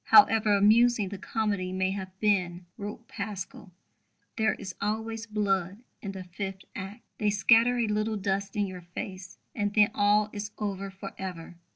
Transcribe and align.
"However 0.05 0.57
amusing 0.57 1.09
the 1.09 1.19
comedy 1.19 1.71
may 1.71 1.91
have 1.91 2.19
been," 2.19 2.65
wrote 2.75 3.07
Pascal, 3.07 3.71
"there 4.35 4.55
is 4.55 4.73
always 4.81 5.27
blood 5.27 5.83
in 6.01 6.13
the 6.13 6.23
fifth 6.23 6.63
act. 6.75 7.03
They 7.19 7.29
scatter 7.29 7.77
a 7.77 7.85
little 7.85 8.17
dust 8.17 8.55
in 8.55 8.65
your 8.65 8.81
face; 8.81 9.37
and 9.53 9.71
then 9.75 9.91
all 9.93 10.31
is 10.33 10.49
over 10.57 10.89
for 10.89 11.11
ever." 11.19 11.57